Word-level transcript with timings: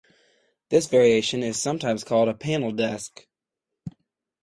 This 0.69 0.87
variation 0.87 1.43
is 1.43 1.61
sometimes 1.61 2.03
called 2.03 2.27
a 2.27 2.33
"panel 2.33 2.71
desk". 2.71 3.27